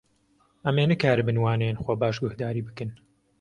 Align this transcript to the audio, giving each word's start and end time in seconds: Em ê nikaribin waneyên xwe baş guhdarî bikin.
Em 0.69 0.77
ê 0.83 0.85
nikaribin 0.89 1.41
waneyên 1.43 1.81
xwe 1.83 1.93
baş 2.01 2.15
guhdarî 2.23 2.61
bikin. 2.67 2.89